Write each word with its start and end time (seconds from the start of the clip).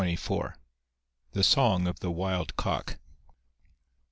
I 0.01 0.03
(151) 0.17 0.53
THE 1.33 1.43
SONG 1.43 1.85
OF 1.87 1.99
THE 1.99 2.09
WILD 2.09 2.55
COCK. 2.55 2.97